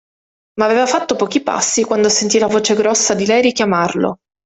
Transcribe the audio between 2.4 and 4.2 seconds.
voce grossa di lei richiamarlo.